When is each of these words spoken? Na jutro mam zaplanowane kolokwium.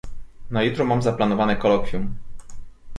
Na 0.51 0.63
jutro 0.63 0.85
mam 0.85 1.01
zaplanowane 1.01 1.55
kolokwium. 1.55 2.15